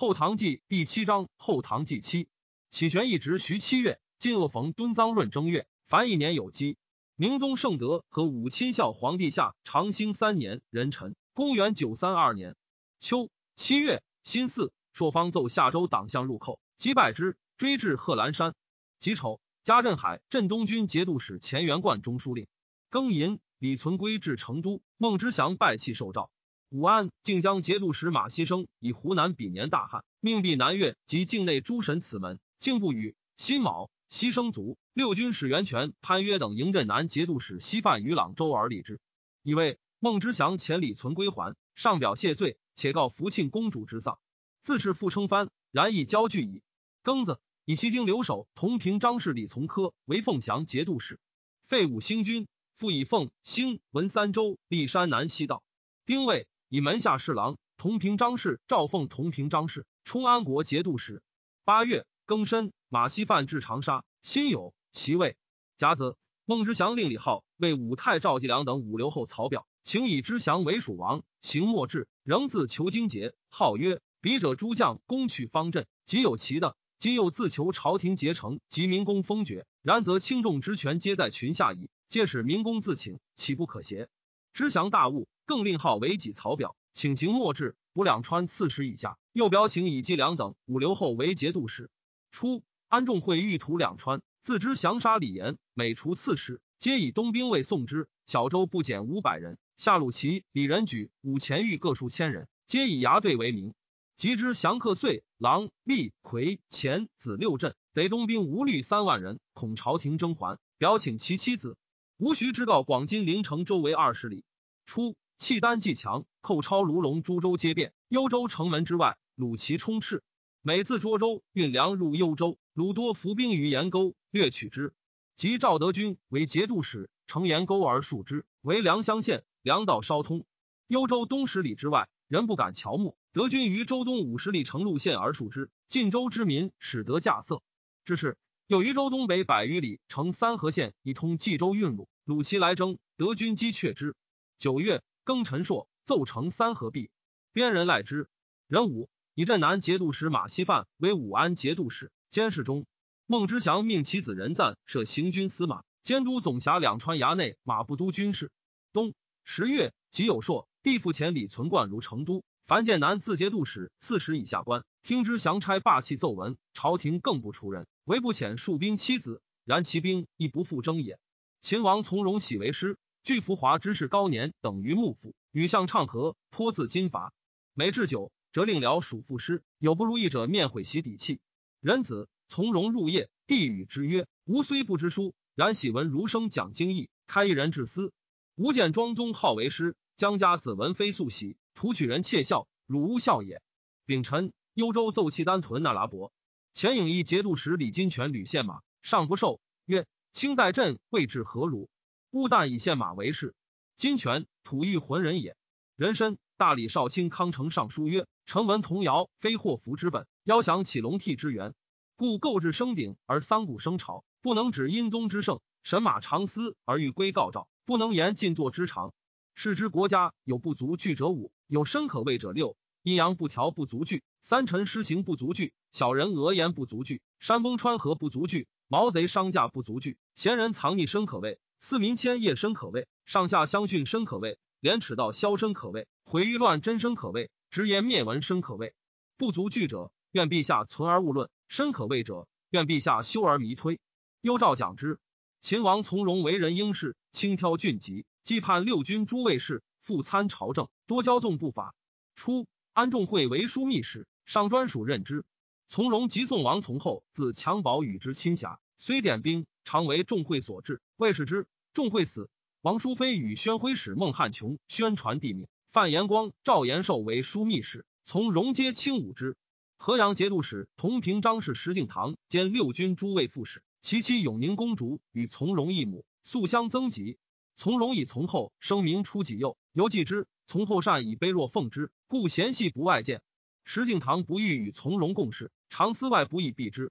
[0.00, 2.26] 后唐纪第七章后唐纪七，
[2.70, 6.78] 启玄一直徐七月，晋恶逢敦臧闰正月，凡一年有基。
[7.16, 12.56] 明宗圣德和武亲孝皇帝下长兴三年壬辰，公元九三二年
[12.98, 18.54] 秋七月辛巳，朔方奏夏州党项入寇，击败之，追至贺兰山。
[19.00, 22.46] 己丑，加镇海镇东军节度使钱元贯中书令。
[22.90, 26.30] 庚寅，李存圭至成都，孟知祥拜泣受诏。
[26.70, 33.16] 武安靖江节度使马希生以湖南比年大旱，命避南越及境内诸神此门，竟不与。
[33.36, 34.78] 辛卯，牺牲卒。
[34.92, 39.00] 六军使袁权、潘约等迎镇南节度使西范于朗州而立之。
[39.42, 44.20] 以为孟知祥遣李存归还，上表谢罪，且告福庆公主之丧，
[44.62, 46.62] 自是复称藩，然亦交聚矣。
[47.02, 51.18] 庚子，以西京留守同平张氏李从科为凤翔节度使，
[51.66, 55.64] 废武兴军，复以凤兴文三州立山南西道。
[56.06, 56.46] 丁未。
[56.72, 61.20] 以门下侍郎同平章事赵凤同平章事充安国节度使。
[61.64, 65.36] 八月庚申，马希范至长沙，辛酉，其位。
[65.76, 71.24] 甲子，孟知祥令李浩为武泰赵继良等五留后曹表，请以知祥为蜀王。
[71.40, 76.76] 行末至，仍自求经节，号曰：“笔者诸将攻取方阵，即有其的。
[76.98, 81.90] 今又自求朝廷结成及民公封爵，然则轻重之权皆在群下矣。
[82.08, 84.08] 借使民公自请，岂不可邪？”
[84.54, 85.26] 知祥大悟。
[85.50, 89.18] 更令号为己曹表，请行末至，补两川刺史以下。
[89.32, 91.90] 又表请以季良等五留后为节度使。
[92.30, 98.08] 初，安仲会欲图两川，自知降杀李严，每除刺史，皆以东兵卫送之。
[98.26, 99.58] 小周不减五百人。
[99.76, 103.74] 夏鲁齐、李仁举、武前玉各数千人，皆以牙队为名。
[104.16, 111.76] 及之降克遂、狼、厉、魁、前子六镇，得东兵无虑三万人，恐朝廷征还，表请其妻子。
[112.18, 114.44] 吴徐之告广金陵城周围二十里。
[114.86, 115.16] 初。
[115.40, 117.94] 契丹既强，寇超卢龙诸州皆变。
[118.08, 120.22] 幽州城门之外，鲁齐充斥。
[120.60, 124.92] 每自涿州运粮入幽州，鲁多伏兵于盐沟，略取之。
[125.36, 130.44] 及赵德军为节度使，乘盐沟而戍之，为良乡县，粮道稍通。
[130.88, 133.16] 幽州东十里之外，人不敢乔木。
[133.32, 137.62] 德军于州东五十里城路县而戍之，晋州之民始得稼穑。
[138.04, 138.36] 之是
[138.66, 142.10] 有于州东北百余里城三河县，以通冀州运路。
[142.26, 144.14] 鲁齐来征，德军击却之。
[144.58, 145.02] 九月。
[145.24, 147.10] 庚辰朔，奏成三合璧，
[147.52, 148.28] 边人赖之。
[148.66, 152.86] 壬午，以镇南节度使马希范为武安节度使，监视中。
[153.26, 158.50] 孟知祥命其子仁赞设行军司马，监督总辖两川衙内马步都军事。
[158.92, 159.14] 冬
[159.44, 162.42] 十月，己酉朔，地府前李存贯如成都。
[162.66, 169.42] 凡建南自节度使、刺史以下官，听之降差霸气奏闻，朝廷更不出人，唯不遣戍兵妻子。
[169.64, 171.20] 然其兵亦不复征也。
[171.60, 172.96] 秦王从容喜为师。
[173.22, 177.34] 巨福华之士高年等于幕府，与相唱和，颇自金伐。
[177.74, 179.62] 每置酒，则令僚属赋诗。
[179.78, 181.38] 有不如意者，面会洗底气。
[181.80, 188.10] 仁子从容入夜，帝与之曰：“吾虽不知书，然喜闻儒生讲经义，开一人之思。
[188.54, 193.60] 吾见庄宗好为师，江家子闻非素喜，图取人窃笑，汝无笑也。”
[194.06, 196.32] 丙辰，幽州奏契丹屯那拉伯，
[196.72, 201.90] 前影一节度使李金泉屡献马，上不受，曰：“卿在镇，位置何如？”
[202.32, 203.56] 乌旦以献马为事，
[203.96, 205.56] 金泉吐玉浑人也。
[205.96, 211.74] 人参大理少卿康成上书曰：“臣闻童谣非祸福之本，妖想起龙替之源，
[212.14, 219.12] 故构置升鼎而桑谷生巢，不能指阴宗之盛；神马长思而欲归告诏，不能言晋作之长。
[219.56, 222.76] 是之国家有不足惧者五，有深可畏者六。
[223.02, 238.94] 阴阳不调不足惧，三臣施行不足惧，小人讹言不足惧，山崩川河不足惧，毛贼商价不足惧，贤人藏匿深可畏。”四民千业深可畏，上下相训深可畏，廉耻道消深可畏，毁誉乱真深可畏，直言灭文深可畏。
[239.38, 243.98] 不足惧者，愿陛下存而勿论；深可畏者，愿陛下修而弥推。
[244.42, 245.18] 幽诏讲之。
[245.62, 251.94] 秦王从容为人应试，轻挑俊疾，既判六军诸卫士，复参朝政，多骄纵不法。
[252.34, 255.46] 初，安仲会为枢密使，上专属任之。
[255.88, 259.66] 从容即送王从后，自襁褓与之亲侠，虽点兵。
[259.82, 261.66] 常为众会所制，魏使之。
[261.94, 262.50] 众会死，
[262.82, 269.56] 王淑妃与宣徽使孟汉琼宣传帝命，范延光、赵延寿为枢密使，从容皆轻武之。
[269.96, 277.38] 河阳节度使同平章事石敬瑭兼六军诸卫副使，其妻永宁公主与从容异母，素相增吉。
[277.76, 280.46] 从容以从后声名出己右，犹记之。
[280.66, 283.40] 从后善以卑弱奉之，故嫌隙不外见。
[283.82, 287.10] 石敬瑭不欲与从容共事，常思外不以避之。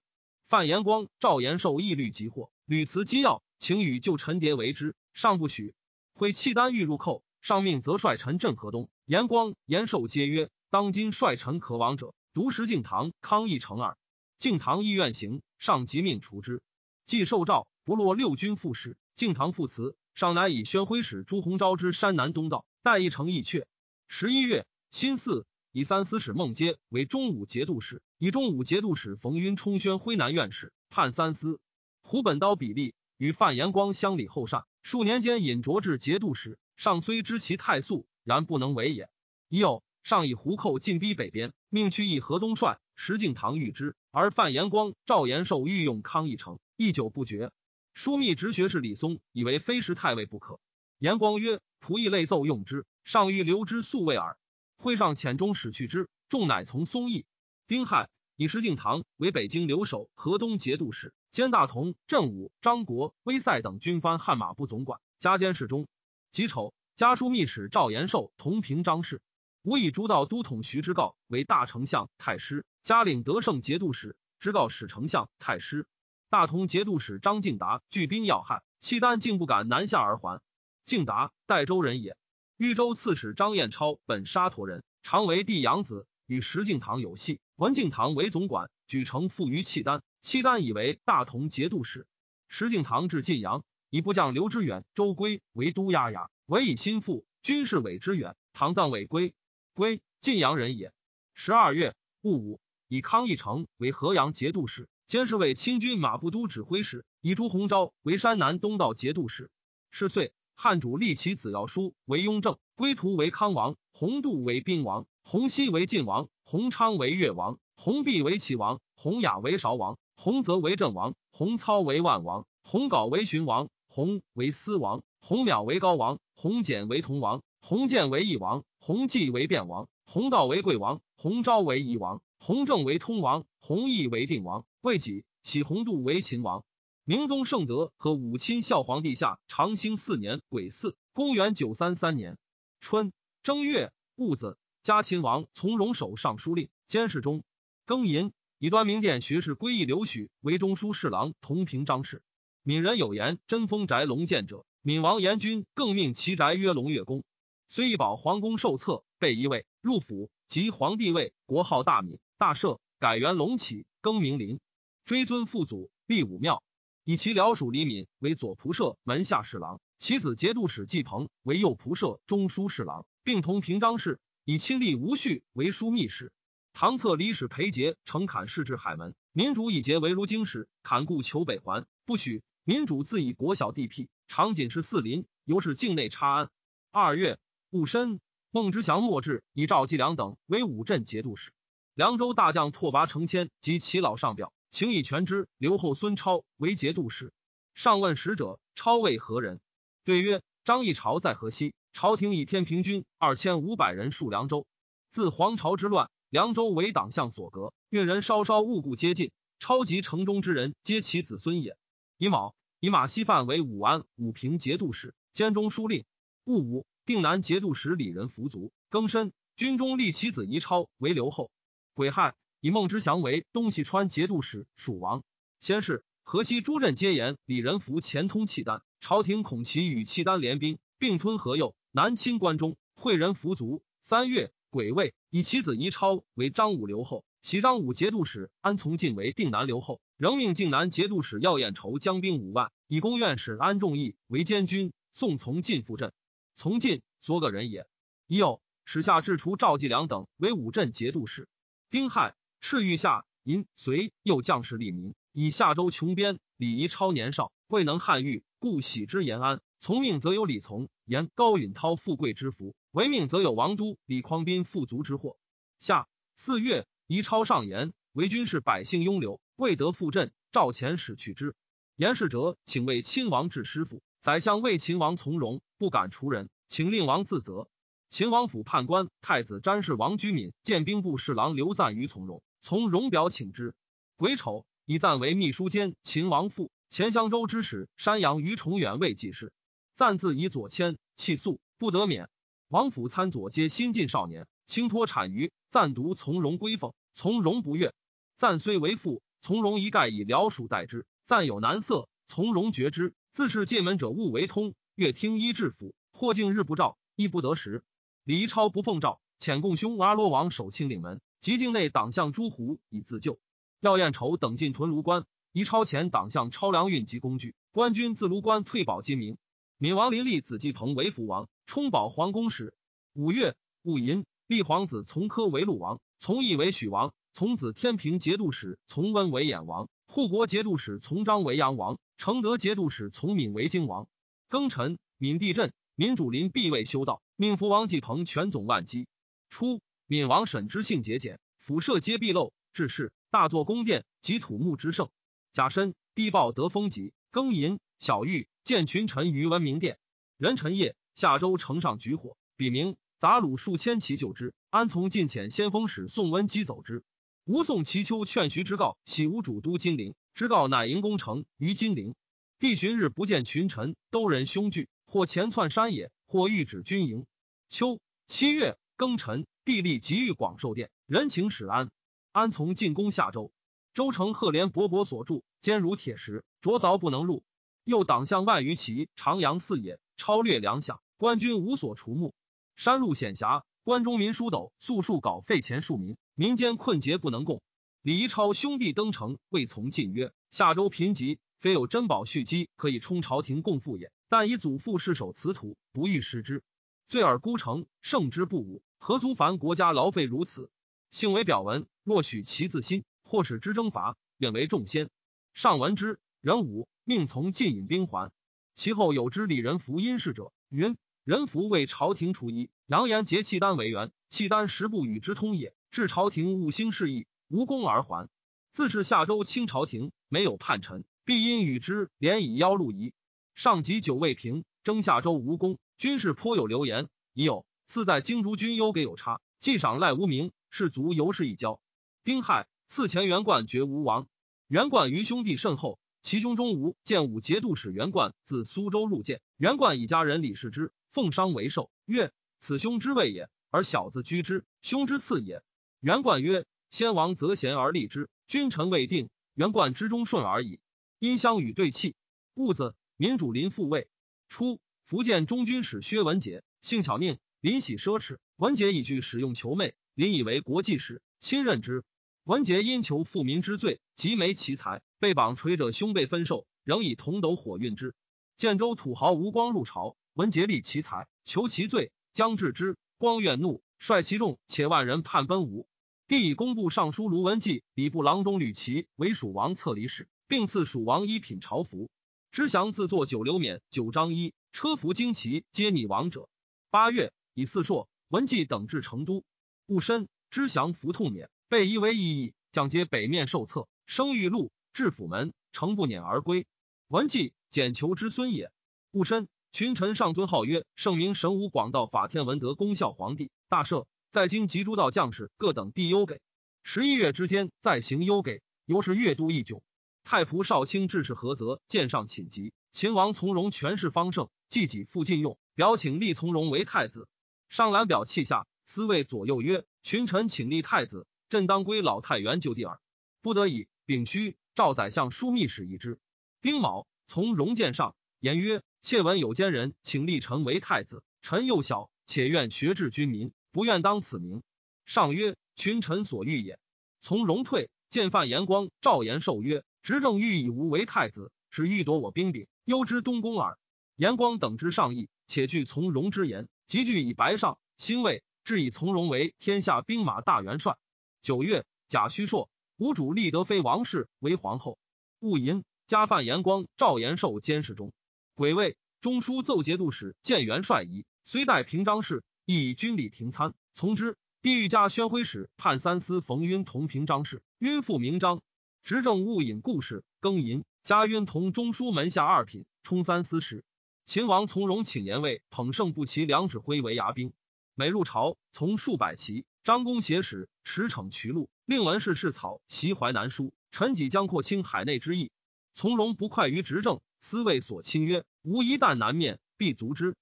[0.49, 2.49] 范延光、赵延寿亦虑急祸。
[2.65, 5.75] 屡辞机要，请与旧陈迭为之，上不许。
[6.15, 8.89] 会契丹欲入寇，上命则率臣镇河东。
[9.05, 13.95] 延光、延寿皆曰：当今率臣可往者，独食敬堂康义成耳。
[14.39, 16.63] 敬堂议院行，上即命除之。
[17.05, 18.97] 既受诏，不落六军副使。
[19.13, 23.65] 敬堂复辞，上乃以宣徽使朱鸿昭之山南东道，代一城义阙。
[24.07, 31.59] 十一月，辛巳，以三司使孟阶为中武节度使，以中武节度使冯晕充宣徽南院使，判三司。
[32.01, 36.57] 胡本刀比例与范延光乡里后善，数年间引擢至节度使。
[36.75, 39.09] 上虽知其太素，然不能为也。
[39.47, 47.51] 已有上以胡寇进逼北边，命去议河东帅石敬瑭御之，而范延光、赵延寿御用康义成，一久不决。
[47.93, 50.59] 枢密直学士李松以为非时太尉不可。
[50.97, 54.37] 延光曰：“仆役累奏用之，上欲留之宿卫耳。”
[54.79, 57.25] 会上遣中使去之，众乃从松邑。
[57.67, 65.85] 丁亥，以石敬瑭为北京留守河东节度使，兼大同、镇武、张国、威塞等军藩悍马部总管，加监侍中。
[66.31, 69.21] 己丑，家书密使赵延寿同平章事，
[69.63, 75.85] 吾以诸道都统徐之告为大丞相、太师，加领德胜节度使，之告使丞相、太师。
[76.29, 80.39] 大同节度使张敬达聚兵要害，契丹竟不敢南下而还。
[80.85, 82.15] 敬达，代州人也。
[82.59, 87.39] 豫州刺史张彦超本沙陀人，常为帝养子，与石敬瑭有隙。
[87.55, 92.05] 文敬瑭为总管，举城附于契丹，契丹以为大同节度使。
[92.49, 93.63] 石敬瑭至晋阳。
[93.89, 97.25] 以部将刘知远、周归为都押牙，委以心腹。
[97.41, 99.33] 军事委之远，唐藏委归。
[99.73, 100.91] 归晋阳人也。
[101.33, 102.59] 十二月戊午，
[102.89, 107.05] 以康义成为河阳节度使，兼侍卫亲军马步都指挥使。
[107.21, 109.49] 以朱鸿昭为山南东道节度使。
[109.91, 123.69] 是岁，汉主立其子尧叔为雍正，归途为康王，洪度为宾王，洪熙为晋王，洪昌为越王，洪弼为齐王，洪雅为韶王，洪泽为郑王，洪操为万王，洪杲为荀王。
[123.87, 134.65] 洪为司王，洪淼为高王，洪简为同王，洪建为义王，洪济为卞王，洪道为贵王，洪昭为夷王，洪正为通王，洪义为定王。
[134.81, 136.65] 魏己起洪度为秦王。
[137.09, 142.37] 明宗圣德和武亲孝皇帝下长兴四年癸巳，公元九三三年
[142.79, 143.11] 春
[143.41, 147.43] 正月戊子，加秦王从容守尚书令、监视中。
[147.87, 152.21] 庚寅，以端明殿学士归义刘许为中书侍郎、同平章事。
[152.61, 157.23] 闽人有言：“真封宅龙见者。”闽王严君更命其宅曰龙岳宫。
[157.67, 164.59] 虽一保皇宫受册，被一位入府，即皇帝位，国号大闽，大赦，改元龙起，更名林，
[165.05, 166.61] 追尊父祖，立武庙，
[167.09, 176.31] 以其僚属李敏为左仆射、门下侍郎，其子节度使季鹏为右仆射、中书侍郎，并同平章事，以亲历吴旭为枢密使。
[176.71, 182.43] 唐策李使裴节乘坎氏至海门，民主以节为如京使，坎故求北还，不许。
[182.63, 186.51] 民主自以国小地僻，常仅是四邻，由是境内差安。
[186.91, 187.39] 二月
[187.71, 188.21] 戊申，
[188.51, 191.49] 孟知祥末至，以赵继良等为武镇节度使。
[191.95, 195.47] 凉州大将拓跋承谦及其老上表，请以全知。
[195.57, 197.33] 留后孙超为节度使。
[197.73, 199.59] 上问使者，超为何人？
[200.03, 204.67] 对曰：张议潮在河西，朝廷以天平军二千五百人戍凉州。
[205.09, 211.77] 自黄巢之乱，凉州为党项所隔，运人稍稍误故接近，超及城中之人，皆其子孙也。
[212.17, 212.55] 乙卯。
[212.81, 216.05] 以马希范为武安武平节度使，兼中书令。
[216.45, 218.71] 戊午，定南节度使李仁服卒。
[218.89, 221.51] 庚申，军中立其子宜超为留后。
[221.93, 225.23] 癸亥，以孟知祥为东西川节度使，蜀王。
[225.61, 233.81] 先是，河西诸镇皆言李仁福前通契丹，朝廷恐其与契丹联兵，并吞河右，南侵关中，惠人服卒。
[234.01, 237.23] 三月，癸未，以其子宜超为张武留后。
[237.41, 246.11] 袭张武节度使安从进为定南留后，仍命靖南节度使要彦筹将兵五万，以公院使安仲义为监军，送从进赴镇。
[246.55, 247.87] 从进，所个人也。
[248.27, 251.47] 已有使下至除赵继良等为五镇节度使。
[251.89, 259.61] 丁亥，敕谕下银隋又将士立民，以下州穷边李仪超年少，未能汉御，故喜之延安。
[259.79, 265.37] 从命则有李从、言高允涛富贵之福；违命则有王都、李匡斌富足之祸。
[265.79, 266.87] 下四月。
[267.11, 270.31] 宜超上言为军事百姓拥留，未得复镇。
[270.51, 271.55] 赵遣使去之。
[271.95, 277.67] 严世哲请为亲王治师傅，宰相为秦王从容，不敢除人，请令王自责。
[278.09, 283.73] 秦王府判官太子詹事王居敏见兵部侍郎刘赞于从容，从容表请之。
[284.15, 289.51] 癸丑，以赞为秘书监秦王父，前襄州之使山阳于崇远未记事。
[289.95, 292.29] 赞自以左迁，弃宿不得免。
[292.67, 296.93] 王府参佐皆新进少年，轻托产于赞独从容归奉。
[297.15, 297.91] 从容不悦，
[298.37, 301.07] 赞虽为父，从容一概以僚属待之。
[301.25, 303.15] 赞有难色，从容觉之。
[303.31, 307.83] 自是进门者勿为通，越听医治府，或敬日不照，亦不得时。
[308.25, 313.39] 李超不奉诏，遣共兄阿罗王守清岭门，及境内党项朱胡以自救。
[313.79, 317.55] 廖彦筹等进屯卢关，移超前党项超粮运及工具。
[317.71, 319.35] 官军自卢关退保金明。
[319.79, 322.75] 闵王林立子继鹏为福王，充保皇宫使。
[323.15, 334.07] 五月，戊寅，立皇子从科为陆王，从义为许王，从子天平节度使从温为衍王，护国节度使从章为阳王，承德节度使从闵为荆王。
[334.51, 339.07] 庚辰，闵地震，闵主林必位修道，命福王继鹏全总万机。
[339.49, 345.11] 初，闵王审知性节俭，府舍皆壁漏，致仕，大作宫殿及土木之盛。
[345.51, 347.13] 甲申，地报得封疾。
[347.31, 348.49] 庚寅，小玉。
[348.63, 349.99] 见群臣于文明殿，
[350.35, 357.03] 人臣夜下周城上举火，笔名杂虏数千骑救之，安从进遣先锋使宋温基走之。
[357.45, 362.15] 吴宋齐丘劝徐之告，喜无主都金陵，之告乃迎攻城于金陵。
[362.57, 367.27] 帝旬日不见群臣，都人凶惧，或前窜山野，或欲止军营。
[367.69, 371.91] 秋七月庚辰，帝立即遇广寿殿，人情使安。
[372.31, 373.51] 安从进攻下州？
[373.93, 377.43] 州城赫连勃勃所筑，坚如铁石，着凿不能入。
[377.83, 382.33] 又党项万余骑，长阳四野，超略粮饷，官军无所除目。
[382.77, 387.61] 山路险狭，关中民书斗素数稿费钱庶民，民间困竭不能供。
[388.01, 394.11] 李一超兄弟登城，未从进曰：“下州贫瘠，非有珍宝蓄积，可以充朝廷供赋也。
[394.29, 396.63] 但以祖父世守此土，不欲失之。
[397.07, 400.69] 罪而孤城，胜之不武，何足烦国家劳费如此？
[401.09, 405.09] 幸为表文，若许其自心，或使之征伐，愿为众先。
[405.55, 408.31] 上闻之，人武。”命从进引兵还，
[408.75, 415.73] 其后有知李仁福因事者，云人福为朝廷除衣，扬言结契丹为援，契丹实不与之通也。
[415.89, 418.29] 至朝廷误兴事意，无功而还。
[418.71, 423.11] 自是下周清朝廷，没有叛臣，必因与之连以邀路夷。
[423.55, 427.07] 上级久未平，征下周无功，军事颇有流言。
[427.33, 431.81] 已有赐在京竹军优给有差，既赏赖无名，士卒尤是一交。
[432.23, 434.27] 丁亥，赐前元冠绝吴王，
[434.67, 435.99] 元冠于兄弟甚厚。
[436.21, 442.31] 其兄中吴建武节度使元贯自苏州入见，元贯以家人李氏之奉商为寿，曰
[442.61, 445.63] ：“此兄之位也，而小子居之，兄之次也。”
[445.99, 450.79] 元贯曰：“先王择贤而立之，君臣未定，元贯之中顺而已。
[451.17, 452.15] 因相与对气，
[452.53, 454.07] 戊子，民主临复位。
[454.47, 462.05] 初，福建中军使薛文杰，性巧命，临喜奢侈，文杰以具使用求媚，临以为国际使，亲任之。
[462.45, 468.15] 文杰因求富民之罪，极没其才。”被绑垂者兄辈分受，仍以铜斗火运之。
[468.55, 472.95] 建州土豪吴光入朝，文杰立其才，求其罪，将治之。
[473.17, 475.89] 光怨怒，率其众且万人叛奔吴。
[476.29, 482.09] 帝以工部尚书卢文纪、礼部郎中吕琦为蜀王策离使，并赐蜀王一品朝服。
[482.51, 486.47] 知祥自作九流冕、九章衣、车服旌旗，皆拟王者。
[486.89, 489.43] 八月，以四硕、文纪等至成都。
[489.85, 494.71] 戊申，知祥服痛免，被夷为异义，将皆北面受策，生玉禄。
[494.93, 496.65] 至府门，诚不辇而归。
[497.09, 498.71] 文纪简求之孙也。
[499.11, 503.51] 戊申，群臣上尊号曰圣明神武广道法天文德功孝皇帝。
[503.67, 506.39] 大赦，在京及诸道将士各等地优给。
[506.81, 509.83] 十一月之间，再行优给，由是月度一久。
[510.23, 512.71] 太仆少卿致仕何泽见上寝疾。
[512.91, 517.27] 秦王从容权势方盛，既己复进用，表请立从容为太子。
[517.69, 522.99] 上览表气下，思谓左右曰：“群臣请立太子，朕当归老太原就地耳。
[523.41, 526.19] 不得已，丙戌。”赵宰相枢密使一之。
[526.61, 531.21] 丁卯，从容见上，言曰：“妾闻有奸人，请立臣为太子。
[531.41, 534.63] 臣幼小，且愿学治君民，不愿当此名。”
[535.05, 536.79] 上曰：“群臣所欲也。”
[537.21, 543.77] 从容退，见范延光、赵延寿曰：“执政欲以吾为太子，是欲夺我兵柄，忧之东宫耳。”
[544.15, 550.97] 延光等之上意，且惧从容之言，即具以白上，兴魏，至以从容为天下兵马大元帅。
[551.39, 552.67] 九月，贾虚硕。
[552.97, 554.97] 吴主立德妃王氏为皇后。
[555.39, 558.11] 戊寅，加范延光、赵延寿监视中。
[558.55, 564.35] 癸未，中书奏节度使建元帅仪，虽代平章事，亦以军礼廷参从之。
[564.63, 568.63] 帝御加宣徽使判三司冯晕同平章事，晕复名章。
[569.03, 573.83] 执政戊寅故事，庚寅，加晕同中书门下二品，充三司使。
[574.29, 577.51] 秦王从容请言位捧圣不齐两指挥为牙兵，
[577.95, 579.65] 每入朝从数百骑。
[579.83, 581.67] 张公挟使驰骋渠路。
[581.83, 585.49] 令文士士草袭淮南书，陈己将扩清海内之意。
[585.95, 590.35] 从容不快于执政，思为所亲曰：“吾一旦南面，必足之。”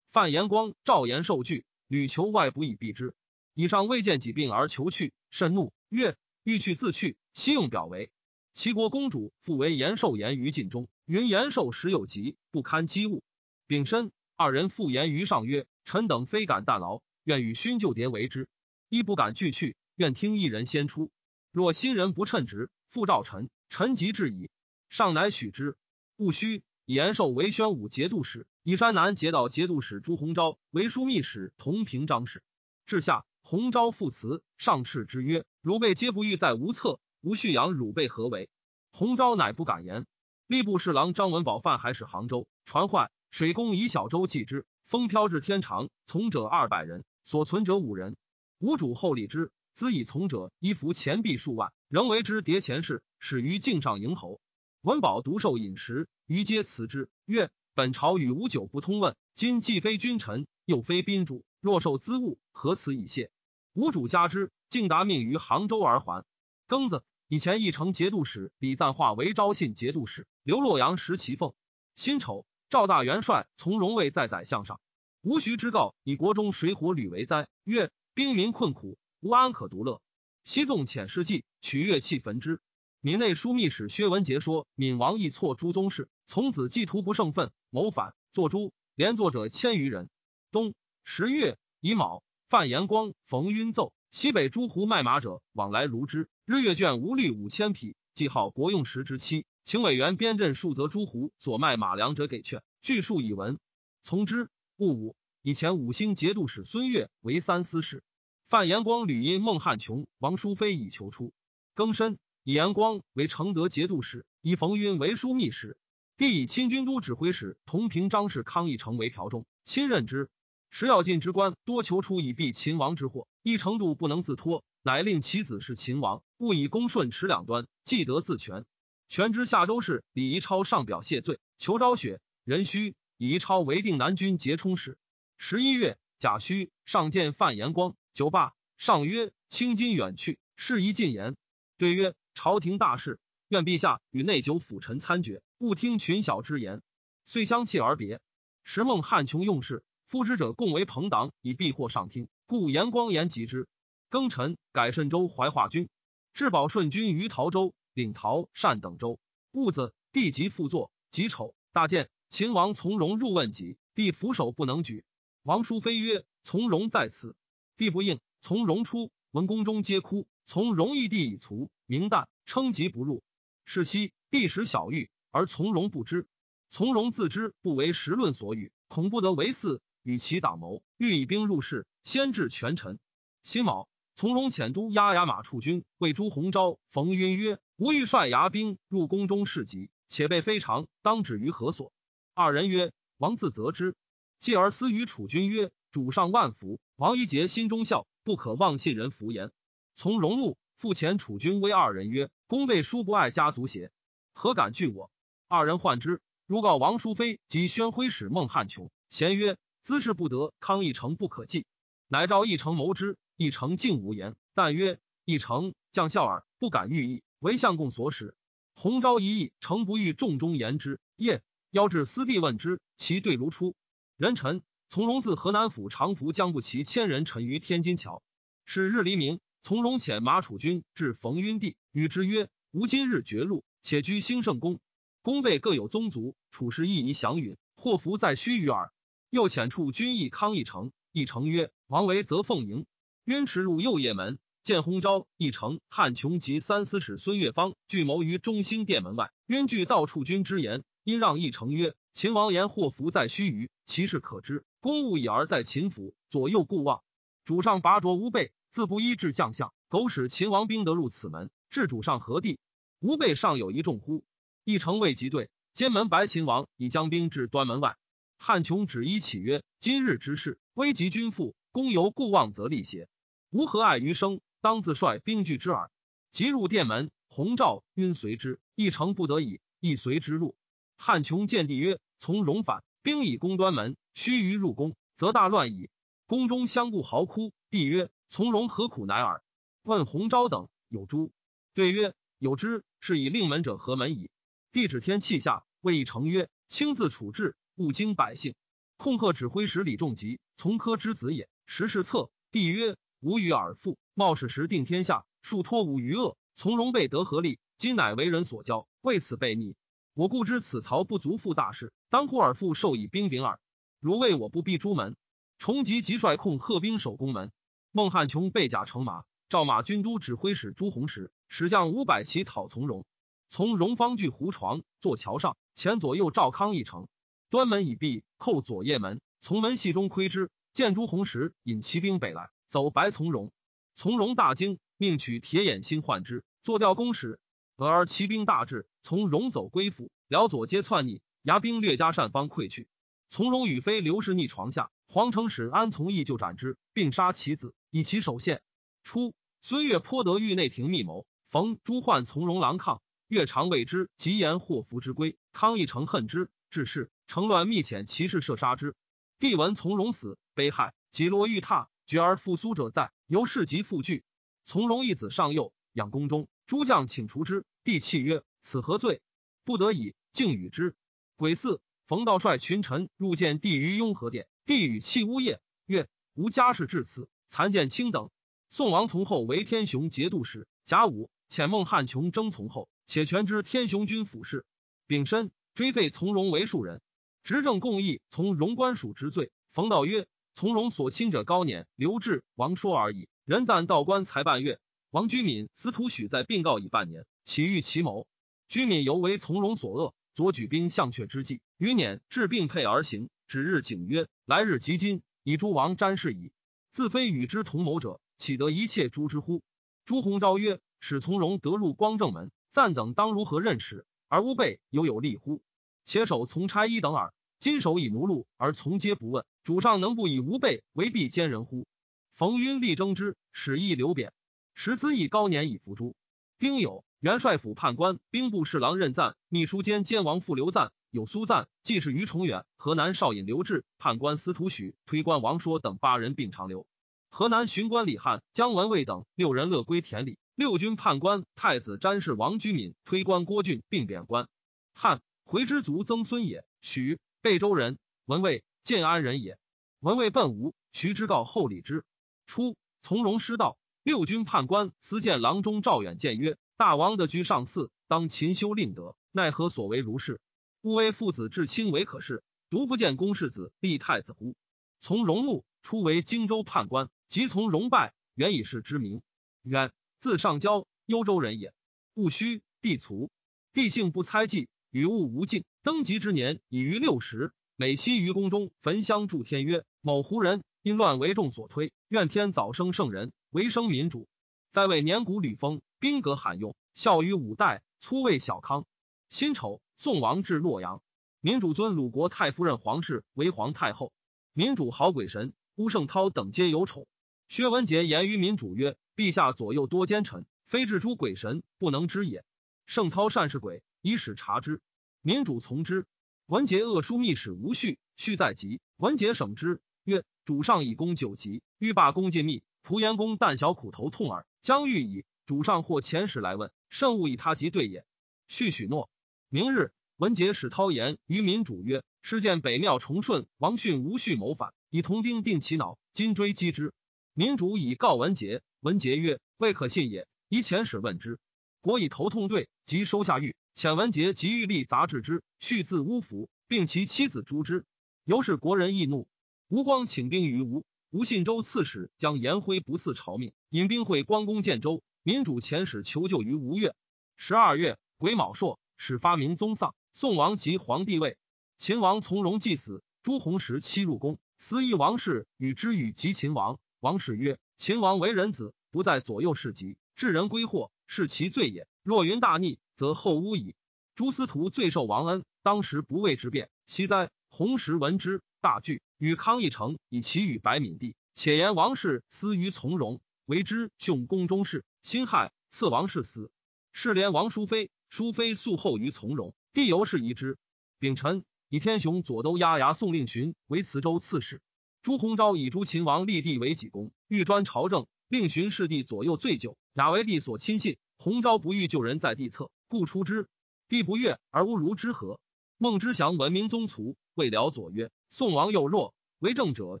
[0.12, 3.14] 范延光、赵延受惧，屡求外不以避之。
[3.54, 8.10] 以上未见己病而求去，甚怒，曰：“欲去自去。”悉用表为。
[8.52, 13.22] 齐国公主复为延寿言于晋中，云延寿时有疾，不堪机务。
[13.66, 18.48] 丙申，二人复言于上曰：“臣等非敢惮劳，愿与勋旧迭为之。
[18.88, 21.10] 一不敢拒去。”愿听一人先出。
[21.52, 24.50] 若新人不称职，复召臣，臣即至矣。
[24.90, 25.76] 上乃许之。
[26.16, 32.42] 戊戌，以延寿为宣武节度使，以山南节道节度使朱鸿昭为枢密使同平章事。
[32.84, 38.50] 至下，鸿昭复辞，上敕之曰：“汝辈皆不欲在无策，吾恤养汝辈何为？”
[38.92, 40.06] 鸿昭乃不敢言。
[40.46, 48.16] 吏部侍郎张文宝犯还使杭州，传唤，水工以小舟祭之，风飘至天长，从者二百人，所存者五人。
[48.58, 54.40] 吴主后立之，兹以从者衣服钱币数万，仍为之叠钱事，始于境上迎侯。
[54.80, 63.30] 文宝独受饮食，余皆辞之，曰：“本朝与无酒不通问，今既非君臣，又非宾主，若受资物，何辞以谢？”
[63.74, 66.24] 吴主加之，竟达命于杭州而还。
[66.68, 71.52] 庚子，以前义城节度使李赞化为昭信节度使，刘洛阳食其奉。
[71.94, 74.82] 辛丑，赵大元帅从容位在宰相上。
[75.22, 80.02] 吴徐之告以国中水火屡为灾，曰：“兵民困苦，无安可独乐。”
[80.44, 82.60] 西纵遣事计，取乐器焚之。
[83.00, 90.10] 闽内枢密使薛文杰说：“闽王亦错诸宗室，从子既图不胜愤，谋反，作诛，连作者千余人。”
[90.52, 99.46] 冬十月乙卯，范延光、冯晕奏西北诸胡卖马者往来如之，日月卷无虑五千匹，记号国用时之期。
[99.66, 103.58] 请委员边镇数则诸胡所卖马粮者给劝，据数以闻。
[104.00, 104.48] 从之。
[104.76, 108.04] 戊午，以前五星节度使孙岳为三司使。
[108.48, 111.32] 范延光屡因孟汉琼、王淑妃以求出。
[111.74, 112.16] 庚申。
[112.44, 115.76] 以延光为承德节度使，以冯晕为枢密使。
[116.16, 120.30] 帝以亲军都指挥使同平章事康义成为朴中，亲任之。
[120.70, 128.64] 时要进之官多求出以避秦王之祸，一程度不能自托，乃令其子是秦王，勿以恭顺持两端，既得自全。
[129.08, 132.20] 全知夏州事李仪超上表谢罪，求昭雪。
[132.44, 134.98] 壬戌，以仪超为定南军节冲使。
[135.38, 141.36] 十一月甲戌，上见范延光，酒罢，上曰：“清金远去，事宜尽言。”
[141.78, 142.14] 对曰。
[142.38, 146.82] 朝廷大事，愿陛下与内九辅臣参决，勿听群小之言。
[147.24, 148.20] 遂相弃而别。
[148.62, 153.66] 时孟汉琼用事，夫之者共为朋党，以避祸上听，故延光言及之。
[154.10, 155.88] 庚辰，改慎州怀化军，
[156.34, 159.18] 至保顺军于陶州，领陶单等州。
[159.52, 160.92] 戊子，帝即复作。
[161.10, 165.02] 己丑，大见秦王从容入问己，帝俯首不能举。
[165.42, 167.34] 王叔飞曰：“从容在此。”
[167.78, 168.20] 帝不应。
[168.42, 170.28] 从容出，闻宫中皆哭。
[170.44, 171.70] 从容义帝以卒。
[171.86, 173.22] 明旦，称疾不入。
[173.64, 176.28] 是夕，帝使小玉，而从容不知。
[176.68, 182.98] 从容自知不为时论所与，恐不得为嗣，与其党谋，欲以兵入室，先至权臣。
[183.42, 191.92] 辛卯，从容遣都押牙马处军为朱鸿昭、冯晕曰：“吾欲率牙兵入宫中事急，且被非常，当止于何所？”
[192.34, 193.94] 二人曰：“王自责之。”
[194.40, 199.52] 继而私与楚军曰：“主上万福，王一节心中孝，不可忘信人福言。”
[199.94, 200.56] 从容怒。
[200.74, 203.90] 复遣楚军威二人曰：“公辈殊不爱家族邪？
[204.34, 205.10] 何敢拒我？”
[205.48, 211.64] 二人患之，如告王淑妃及宣徽使孟汉琼，贤曰：“兹事不得，康义成不可计。”
[212.08, 214.36] 乃召义成谋之，义成竟无言。
[214.52, 218.34] 但曰：“义成将笑耳，不敢御意，为相公所使。”
[218.74, 220.98] 洪昭一意，诚不欲众中言之。
[221.16, 223.76] 夜邀至私地问之，其对如初。
[224.16, 228.22] 人臣从容自河南府常服将不齐千人陈于天津桥。
[228.64, 229.38] 是日黎明。
[229.62, 234.78] 从容遣马楚军至冯晕地，与之曰：“吾今日绝路，且居兴圣宫。
[235.22, 238.92] 宫备各有宗族，处事亦宜祥允，祸福在须臾耳。”
[239.28, 242.86] 又遣处军议康义成，义成曰：“王维则奉迎。”
[243.26, 249.30] 晕驰入右掖门，见洪昭、义成、汉琼及三司使孙岳方聚谋于中兴殿门外。
[249.46, 254.64] 因据道处军之言，因让义成曰：“秦王言祸福在须臾，其事可知。
[254.80, 257.04] 公务已而在秦府，左右顾望。
[257.44, 262.58] 主上拔擢吾辈。”自不依治将相，苟使秦王兵得入此门，至主上何地？
[262.98, 264.24] 吾辈尚有一众乎？
[264.64, 267.96] 一城未及对，监门白秦王已将兵至端门外。
[268.36, 273.08] 汉琼止衣起曰：“今日之事，危及君父，公由故望则立邪？
[273.50, 274.40] 吾何碍于生？
[274.60, 275.90] 当自率兵拒之耳。”
[276.30, 280.56] 即入殿门，洪昭晕随之，一城不得已，亦随之入。
[280.96, 285.88] 汉琼见帝曰：“从容反，兵以攻端门，须臾入宫，则大乱矣。”
[286.26, 287.52] 宫中相顾嚎哭。
[287.70, 288.10] 帝曰。
[288.28, 289.44] 从容何苦乃尔？
[289.82, 291.30] 问洪昭等有诸？
[291.74, 292.84] 对曰：有之。
[292.98, 294.30] 是以令门者何门矣？
[294.72, 298.56] 帝指天气下，谓一成曰：亲自处置，勿惊百姓。
[298.96, 301.48] 控贺指挥使李仲吉，从科之子也。
[301.66, 302.30] 时事策。
[302.50, 306.36] 帝曰：吾与尔父，冒矢时定天下，数托吾于恶。
[306.54, 309.76] 从容备得合力，今乃为人所教，为此被逆。
[310.14, 313.60] 我故知此曹不足负大事，当呼尔父授以兵柄耳。
[314.00, 315.16] 如为我不避诸门，
[315.58, 317.52] 重吉即率控贺兵守宫门。
[317.92, 323.04] 孟汉琼被甲乘马，赵马军都指挥使朱弘时，使将五百骑讨从容。
[323.48, 327.08] 从容方据胡床，坐桥上，前左右赵康一城。
[327.48, 333.52] 端门已闭，叩左掖门，从门隙中窥之，见朱弘时引骑兵北来，走白从容。
[333.94, 337.40] 从容大惊，命取铁眼心换之，坐吊公使。
[337.76, 342.86] 俄而骑兵大至，从容走归府，辽左皆窜逆，牙兵略加善方溃去。
[343.30, 348.60] 从容与妃刘氏逆床下，皇城使安从义就斩之，并杀其子，以其首献。
[349.02, 355.38] 初，孙越颇得狱内廷密谋，逢朱焕从容狼抗，越常谓之疾言祸福之归。
[355.54, 358.94] 康义成恨之，致仕，乘乱密遣骑士射杀之。
[359.38, 364.24] 帝闻从容死，悲骇，即落狱榻，绝而复苏者在，由是及复惧。
[364.64, 366.48] 从容一子上幼，养宫中。
[366.66, 369.20] 诸将请除之，帝泣曰：“此何罪？”
[369.64, 370.96] 不得已，竟与之。
[371.36, 378.30] 癸巳，冯道率群臣入见帝于雍和殿，帝与泣呜咽，曰：“吾家事至此，残见卿等。”
[378.68, 380.66] 宋王从后为天雄节度使。
[380.84, 384.64] 甲午，遣孟汉琼征从后，且全知天雄军府事。
[385.06, 387.00] 丙申，追废从容为庶人，
[387.44, 389.52] 执政共议，从荣官属之罪。
[389.72, 393.28] 冯道曰：“从容所亲者高辇，刘志、王说而已。
[393.44, 394.80] 人赞道官才半月。”
[395.12, 398.26] 王居敏、司徒许在并告已半年，岂欲其谋？
[398.66, 403.28] 居敏犹为从容所恶，左举兵向阙之计，于辇至并配而行。
[403.46, 406.52] 指日景曰：“来日及今，以诸王瞻视矣。
[406.90, 409.62] 自非与之同谋者，岂得一切诛之乎？”
[410.06, 414.06] 朱鸿昭曰：“使从容得入光正门，暂等当如何任使？
[414.28, 415.60] 而吾辈犹有利乎？
[416.06, 417.34] 且守从差一等耳。
[417.66, 421.84] 今守以奴禄，而从皆不问，主上能不以吾辈为必奸人乎？”
[422.32, 424.32] 冯晕力争之，使意流贬。
[424.76, 426.14] 时资以高年以服诛。
[426.60, 436.86] 丁酉，元帅府判官、兵部侍郎任赞、秘书监监王傅刘赞、有苏赞、既是于崇远、河南少尹刘志、判官司徒许、推官王说等八人并长留。
[437.30, 440.38] 河南巡官李汉、姜文卫等六人乐归田里。
[440.54, 444.46] 六军判官太子詹事王居敏、推官郭俊并贬官。
[444.94, 446.64] 汉回之族曾孙也。
[446.80, 449.56] 许贝州人，文卫建安人也。
[450.00, 452.04] 文卫奔吴，徐之告后礼之。
[452.44, 453.78] 初，从容失道。
[454.02, 460.40] 六军判官私见郎中赵远谏曰：“大王的居上寺，当勤修令德，奈何所为如是？
[460.80, 464.56] 勿为父子至亲为可事，独不见公世子立太子乎？”
[464.98, 469.22] 从容怒，初为荆州判官，即从容拜，原以是之名。
[469.62, 471.72] 远字上交，幽州人也。
[472.14, 473.30] 戊戌，帝卒。
[473.72, 475.62] 帝性不猜忌，与物无尽。
[475.82, 484.26] 登极之年已逾六十，每夕于宫中焚香祝天曰：“某胡人因乱为众所推，愿天早生圣人。”为生民主，
[484.70, 488.86] 在位年古吕封，兵革罕用，孝于五代，粗为小康。
[489.28, 491.02] 辛丑，宋王至洛阳，
[491.42, 494.14] 民主尊鲁国太夫人皇氏为皇太后。
[494.54, 497.06] 民主好鬼神，乌圣涛等皆有宠。
[497.48, 502.46] 薛文杰言于民主曰：“陛下左右多奸臣，非至诸鬼神不能知也。”
[502.86, 504.80] 圣涛善是鬼，以使察之。
[505.22, 506.06] 民主从之。
[506.46, 508.80] 文杰恶书密使无序，序在即。
[508.96, 515.24] 文杰省之曰：“主上以公九级，欲罢公尽密。”蒲延公但小苦头痛耳，将欲矣。
[515.44, 518.04] 主上或遣使来问，甚勿以他即对也。
[518.46, 519.10] 续许诺。
[519.48, 526.94] 明日，文杰使涛言于民主曰：“师见北庙重顺王训无序谋反，以铜钉定其脑，今追击之。”
[527.34, 531.40] 民主以告文杰，文杰曰：“未可信也。”以遣使问之。
[531.80, 533.56] 国以头痛对，即收下狱。
[533.76, 537.84] 遣文杰及欲立杂治之，续自乌府，并其妻子诛之。
[538.24, 539.28] 由是国人易怒。
[539.68, 540.86] 吴光请兵于吴。
[541.10, 545.02] 吴信州刺史将颜辉不似朝命，引兵会关公建州。
[545.22, 546.94] 民主遣使求救于吴越。
[547.36, 549.94] 十二月癸卯朔，始发明宗丧。
[550.14, 551.36] 宋王即皇帝位。
[551.76, 553.02] 秦王从容祭死。
[553.22, 556.80] 朱弘时妻入宫，司议王氏与之语及秦王。
[557.00, 561.86] 王氏曰：“秦王为人子，不在左右事及，致人归祸，是其罪也。
[562.02, 563.76] 若云大逆，则后污矣。”
[564.16, 566.70] 朱司徒最受王恩，当时不畏之变。
[566.86, 567.30] 惜哉！
[567.48, 569.02] 弘时闻之，大惧。
[569.18, 576.50] 与康义成以其与白敏帝，且言王氏私于从容，为之兄宫中事，辛亥赐王氏死。
[576.92, 580.58] 是连王淑妃，淑妃素后于从容，帝由是疑之。
[580.98, 584.62] 丙辰，以天雄左都押牙宋令询为磁州刺史。
[585.02, 590.96] 朱鸿昭以朱秦王立帝为己功，欲专朝政，令询视帝左右醉酒，雅为帝所亲信。
[591.18, 593.48] 鸿昭不欲救人在帝侧，故出之。
[593.88, 595.40] 帝不悦，而侮如之何？
[595.78, 598.10] 孟之祥闻明宗卒，未了左曰。
[598.30, 600.00] 宋王又弱，为政者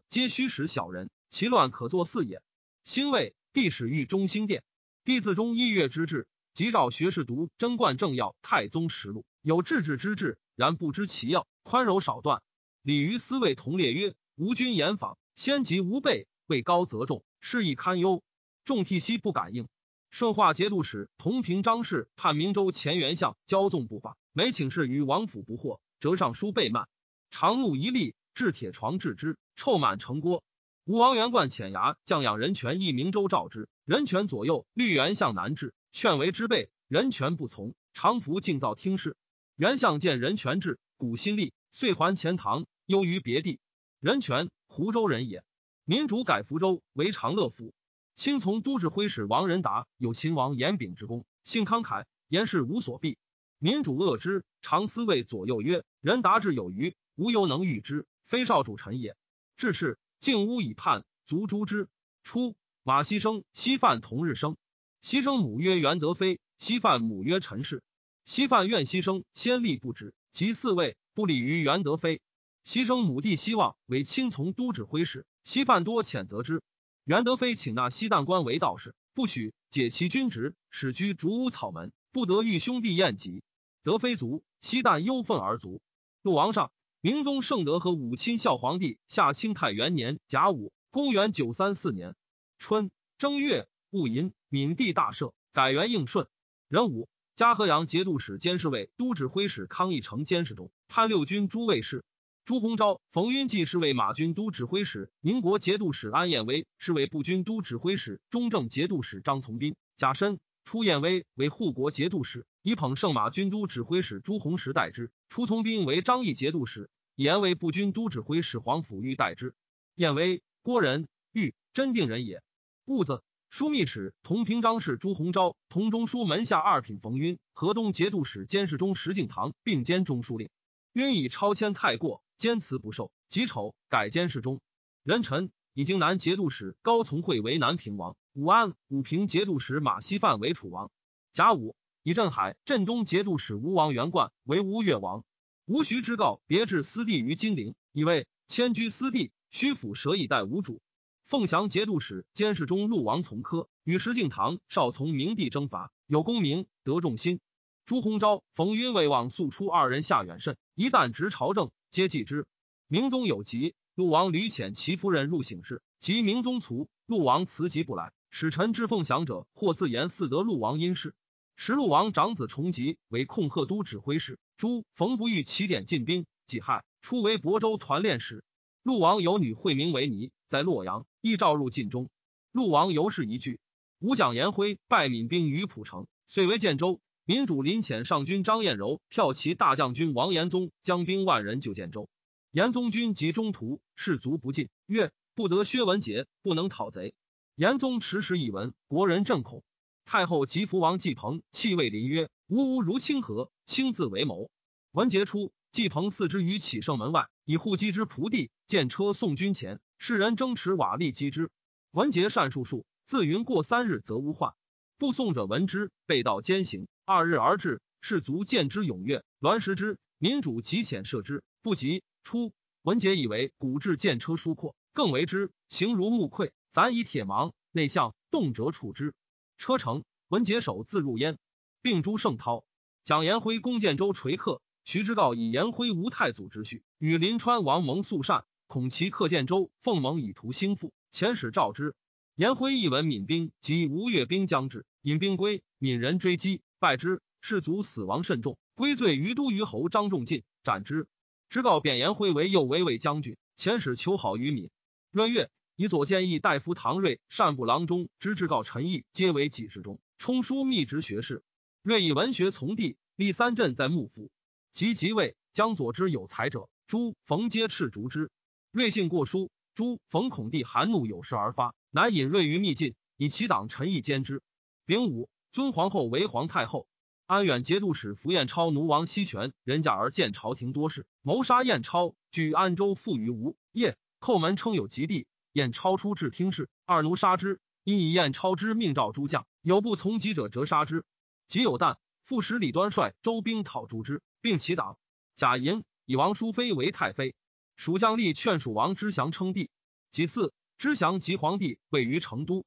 [0.08, 2.42] 皆虚实小人，其乱可作嗣也。
[2.82, 4.64] 兴魏帝使御中兴殿，
[5.04, 12.42] 帝自中一月之治，即召学士读《贞观政要》《太宗实录》，有治治之志，然不知其要，宽容少断。
[12.82, 18.22] 李于思谓同列曰：“吾君言访，先及吾辈，位高则重，是亦堪忧。
[18.64, 19.68] 众替西不敢应。
[20.10, 26.88] 顺化节度使同平张氏判明州前元相骄纵不法，每请示于王府不获，折上书被慢。
[27.30, 30.42] 长怒一立，置铁床置之，臭满城郭。
[30.84, 39.16] 吴王元冠遣衙将养人权诣明州召之，人权左右绿元相南至，劝为之备，人权不从，常服静造听事。
[39.56, 43.58] 元相见人权至，古心力，遂还钱塘，忧于别地。
[44.00, 45.42] 人权湖州人也，
[45.84, 47.74] 民主改福州为长乐府。
[48.16, 53.18] 亲从都指挥使王仁达有秦王严炳之功，性慷慨，言事无所避。
[53.58, 59.16] 民主恶之，常思谓左右曰：“仁达志有余，无犹能御之，非少主臣也。”
[59.58, 61.90] 至是，敬屋以叛，卒诛之。
[62.22, 64.56] 初，马希生、西范同日生。
[65.02, 67.82] 西生母曰元德妃，西范母曰陈氏。
[68.24, 72.22] 西范怨西生先立不止，及嗣位不利于元德妃。
[72.64, 76.62] 西生母弟希望为亲从都指挥使，西范多谴责之。
[77.06, 83.44] 元德妃请纳西旦官为道士，不许解其军职，使居竹屋草门，不得遇兄弟宴集。
[83.84, 85.80] 德妃卒，西旦忧愤而卒。
[86.22, 92.16] 陆王上，明宗圣德和武亲孝皇帝下清太元年甲午，公元九三四年
[92.58, 96.26] 春正月戊寅，闽帝大赦，改元应顺。
[96.66, 102.04] 壬午，嘉禾阳节度使监视卫都指挥使康义成监视中，潘六军诸卫士。
[102.46, 115.10] 朱鸿昭、冯晕济是为马军都指挥使，宁国节度使安彦威是为步军都指挥使，中正节度使张从斌、贾申、出彦威为护国节度使，以捧圣马军都指挥使朱鸿石代之。
[115.28, 119.52] 出从斌为张义节度使，以言为步军都指挥使黄甫玉代之。
[119.96, 122.44] 彦威，郭人，玉，真定人也。
[122.84, 130.48] 兀子，枢密使同平章事朱鸿昭，同中书门下二品冯晕，河东节度使监视中石敬瑭并兼中书令。
[130.92, 132.22] 晕以超迁太过。
[132.36, 134.60] 坚辞不受，己丑改监视中。
[135.02, 140.90] 人臣以京南节度使高从诲为南平王，武安武平节度使马希范为楚王。
[141.32, 145.24] 甲午以镇海镇东节度使吴王元冠为吴越王。
[145.64, 150.80] 吴徐之告别置私地于金陵，以为迁居私地，虚府舍以待吴主。
[151.24, 157.40] 凤翔节度使监视中陆王从科与石敬瑭少从明帝征伐，有功名，得众心。
[157.86, 161.70] 朱鸿昭、冯晕未望素出二人下远甚，一旦执朝政。
[161.88, 162.44] 皆忌之。
[162.88, 168.12] 明宗有疾，陆王屡遣其夫人入省事，及明宗卒，陆王辞疾不来。
[168.28, 171.14] 使臣之奉降者，或自言嗣得陆王因事。
[171.54, 178.42] 时陆王长子重吉为控贺都指挥使，朱冯不欲起点进兵，己亥初为亳州团练使。
[178.82, 182.10] 陆王有女惠名为尼，在洛阳，亦召入晋中。
[182.50, 183.60] 陆王尤是一句。
[184.00, 187.00] 吾蒋延辉败闽兵于蒲城，遂为建州。
[187.28, 192.08] 民主临遣上军张彦柔骠骑大将军王延宗将兵万人救建州，
[192.52, 197.16] 延宗军及中途士卒不进，曰：“不得薛文杰，不能讨贼。”
[197.56, 199.64] 延宗持时以闻，国人震恐。
[200.04, 204.48] 太后及福王季鹏弃魏临曰：“吾吾如清河，亲自为谋。”
[204.94, 211.50] 文杰出，季鹏四之于启圣门外，以护击之仆地，见车送军前，世人争持瓦砾击之。
[211.90, 214.54] 文杰善术数，自云过三日则无患。
[214.96, 216.86] 不送者闻之，被道奸行。
[217.08, 219.96] 二日而至，士卒见之踊跃，栾食之。
[220.18, 222.02] 民主急遣射之，不及。
[222.24, 229.14] 初，文杰以为古至见车疏阔，更为之，形如木溃，攒以铁芒，内向动辄处之。
[229.56, 231.38] 车成，文杰手自入焉，
[231.80, 232.66] 并诛盛涛。
[233.04, 241.94] 蒋延辉攻建州垂克，徐之告以延辉无太祖之序，与临川王蒙素善，恐其克建州，奉蒙以图兴复，遣使召之。
[242.34, 246.62] 延辉一闻闽兵及吴越兵将至，引兵归，闽人追击。
[246.78, 251.06] 败之，士卒死亡甚重，归罪于都虞侯张仲进，斩之。
[251.48, 254.70] 知告贬颜辉为右卫卫将军，遣使求好于闽。
[255.10, 261.42] 闰月，以左谏议大夫唐睿、善部郎中之至告陈毅，皆为己事中，充书秘职学士。
[261.82, 264.30] 睿以文学从弟，立三镇在幕府。
[264.72, 268.30] 及即位，将左之有才者，朱冯皆斥逐之。
[268.72, 274.42] 睿性过疏，朱冯恐帝含怒有事而发，乃引睿于密禁，以其党陈毅兼之。
[274.84, 275.30] 丙午。
[275.56, 276.86] 尊皇后为皇太后，
[277.24, 291.06] 安远节度使符彦超奴王西权人嫁而见朝廷多事，谋杀彦超，据安州附于吴夜，叩门称有吉地，彦超出至听事，二奴杀之，因以彦超之命召诸将，有不从吉者，折杀之。
[291.48, 294.98] 即有旦，副使李端率周兵讨诛之，并其党。
[295.36, 297.34] 贾寅以王淑妃为太妃，
[297.76, 299.70] 蜀将吏劝蜀王之祥称帝。
[300.10, 302.66] 其次，之祥即皇帝位于成都。